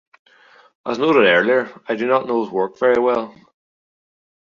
As 0.83 0.97
noted 0.97 1.27
earlier, 1.27 1.69
I 1.87 1.93
do 1.95 2.07
not 2.07 2.25
know 2.27 2.43
his 2.43 2.51
work 2.51 2.79
very 2.79 2.99
well. 2.99 3.35